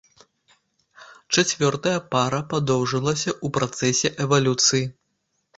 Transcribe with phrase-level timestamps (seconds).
[1.35, 4.85] Чацвёртая пара падоўжылася ў працэсе эвалюцыі.